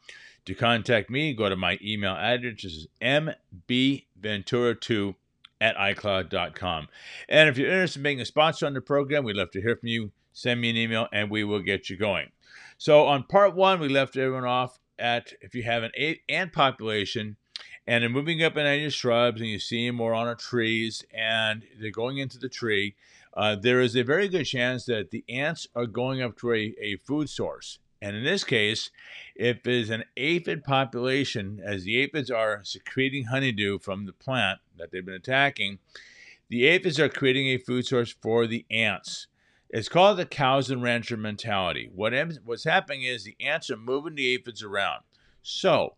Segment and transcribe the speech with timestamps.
[0.45, 5.15] To contact me, go to my email address, which is mbventura2
[5.63, 6.89] at iCloud.com.
[7.29, 9.77] And if you're interested in being a sponsor on the program, we'd love to hear
[9.77, 10.11] from you.
[10.33, 12.31] Send me an email and we will get you going.
[12.77, 15.91] So, on part one, we left everyone off at if you have an
[16.27, 17.37] ant population
[17.87, 21.05] and they're moving up in your shrubs and you see them more on the trees
[21.13, 22.95] and they're going into the tree,
[23.37, 26.75] uh, there is a very good chance that the ants are going up to a,
[26.81, 27.79] a food source.
[28.03, 28.89] And in this case,
[29.33, 34.59] if it is an aphid population, as the aphids are secreting honeydew from the plant
[34.77, 35.79] that they've been attacking,
[36.49, 39.27] the aphids are creating a food source for the ants.
[39.69, 41.89] It's called the cows and rancher mentality.
[41.95, 45.03] What, what's happening is the ants are moving the aphids around.
[45.41, 45.95] So,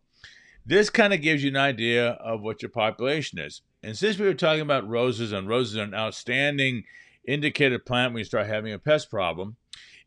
[0.63, 3.63] this kind of gives you an idea of what your population is.
[3.81, 6.83] And since we were talking about roses, and roses are an outstanding
[7.27, 9.55] indicator plant when you start having a pest problem,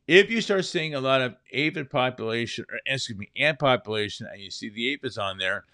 [0.08, 4.40] if you start seeing a lot of aphid population, or excuse me, ant population, and
[4.40, 5.64] you see the aphids on there,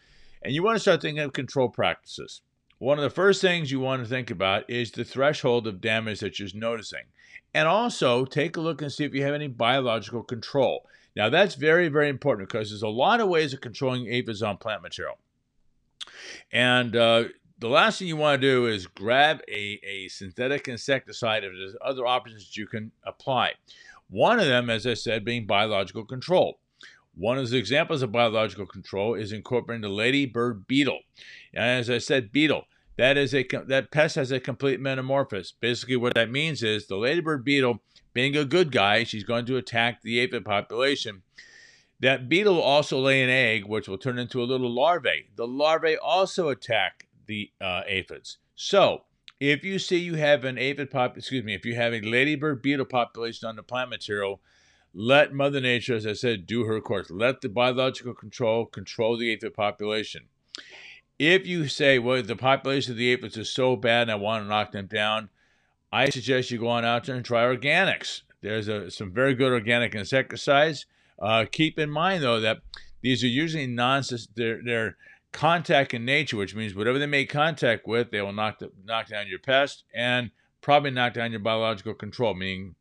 [0.42, 2.42] and you want to start thinking of control practices,
[2.78, 6.18] one of the first things you want to think about is the threshold of damage
[6.20, 7.04] that you're noticing.
[7.54, 10.84] And also take a look and see if you have any biological control.
[11.14, 14.56] Now, that's very, very important because there's a lot of ways of controlling aphids on
[14.56, 15.18] plant material.
[16.50, 17.24] And uh,
[17.60, 21.76] the last thing you want to do is grab a, a synthetic insecticide if there's
[21.80, 23.52] other options that you can apply.
[24.08, 26.58] One of them, as I said, being biological control.
[27.16, 31.00] One of the examples of biological control is incorporating the ladybird beetle.
[31.52, 32.64] And as I said, beetle.
[32.96, 35.52] That is a that pest has a complete metamorphosis.
[35.52, 39.56] Basically, what that means is the ladybird beetle, being a good guy, she's going to
[39.56, 41.22] attack the aphid population.
[42.00, 45.30] That beetle will also lay an egg, which will turn into a little larvae.
[45.34, 48.38] The larvae also attack the uh, aphids.
[48.54, 49.02] So
[49.50, 52.62] if you see you have an aphid pop, excuse me, if you have a ladybird
[52.62, 54.40] beetle population on the plant material,
[54.94, 57.10] let Mother Nature, as I said, do her course.
[57.10, 60.28] Let the biological control control the aphid population.
[61.18, 64.44] If you say, well, the population of the aphids is so bad and I want
[64.44, 65.28] to knock them down,
[65.92, 68.22] I suggest you go on out there and try organics.
[68.40, 70.86] There's a, some very good organic insecticides.
[71.18, 72.62] Uh, keep in mind, though, that
[73.02, 74.02] these are usually non
[74.34, 74.96] they're, they're
[75.34, 79.08] contact in nature, which means whatever they make contact with, they will knock the, knock
[79.08, 80.30] down your pest and
[80.62, 82.76] probably knock down your biological control, meaning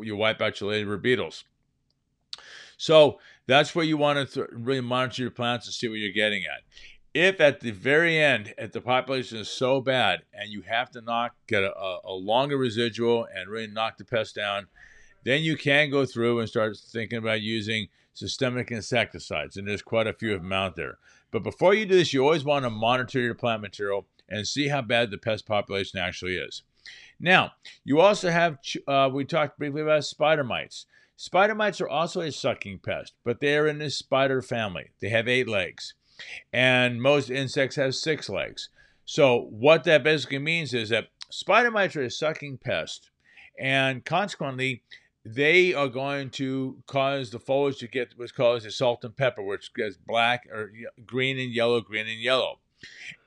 [0.00, 1.44] you wipe out your ladybird beetles.
[2.78, 6.12] So that's where you want to th- really monitor your plants and see what you're
[6.12, 6.62] getting at.
[7.12, 11.00] If at the very end, if the population is so bad and you have to
[11.00, 14.68] knock, get a, a longer residual and really knock the pest down,
[15.26, 20.06] then you can go through and start thinking about using systemic insecticides, and there's quite
[20.06, 20.98] a few of them out there.
[21.32, 24.68] But before you do this, you always want to monitor your plant material and see
[24.68, 26.62] how bad the pest population actually is.
[27.18, 27.54] Now,
[27.84, 30.86] you also have, uh, we talked briefly about spider mites.
[31.16, 34.90] Spider mites are also a sucking pest, but they are in the spider family.
[35.00, 35.94] They have eight legs,
[36.52, 38.68] and most insects have six legs.
[39.04, 43.10] So, what that basically means is that spider mites are a sucking pest,
[43.58, 44.82] and consequently,
[45.26, 49.42] they are going to cause the foliage to get what's called a salt and pepper,
[49.42, 50.70] which gets black or
[51.04, 52.60] green and yellow, green and yellow.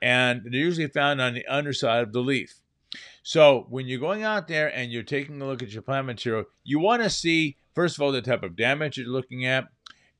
[0.00, 2.60] And they're usually found on the underside of the leaf.
[3.22, 6.46] So when you're going out there and you're taking a look at your plant material,
[6.64, 9.68] you want to see, first of all, the type of damage you're looking at.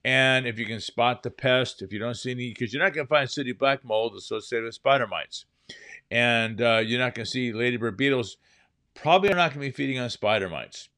[0.05, 2.93] And if you can spot the pest, if you don't see any, because you're not
[2.93, 5.47] going to find sooty black mold associated with spider mites.
[6.11, 8.37] And uh, you're not going to see ladybird beetles,
[8.95, 10.89] probably are not going to be feeding on spider mites.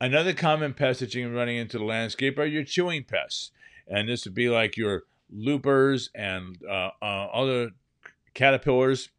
[0.00, 3.50] Another common pest that you can running into the landscape are your chewing pests.
[3.86, 7.72] And this would be like your loopers and uh, uh, other
[8.32, 9.10] caterpillars.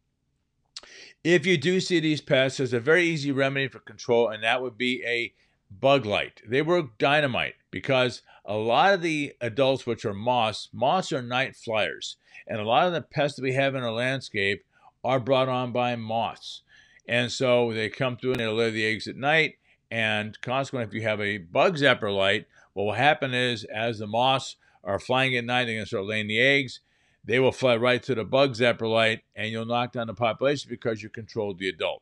[1.23, 4.63] If you do see these pests, there's a very easy remedy for control, and that
[4.63, 5.33] would be a
[5.69, 6.41] bug light.
[6.47, 11.55] They work dynamite because a lot of the adults, which are moths, moths are night
[11.55, 12.17] flyers.
[12.47, 14.65] And a lot of the pests that we have in our landscape
[15.03, 16.63] are brought on by moths.
[17.07, 19.55] And so they come through and they lay the eggs at night
[19.91, 24.07] and consequently, if you have a bug zapper light, what will happen is as the
[24.07, 26.79] moths are flying at night, they're going to start laying the eggs.
[27.25, 30.69] They will fly right to the bug zapper light, and you'll knock down the population
[30.69, 32.01] because you controlled the adult.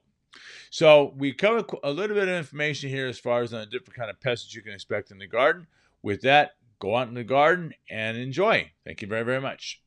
[0.69, 3.97] So we covered a little bit of information here as far as on the different
[3.97, 5.65] kind of pests that you can expect in the garden.
[6.03, 8.71] With that, go out in the garden and enjoy.
[8.85, 9.81] Thank you very, very much.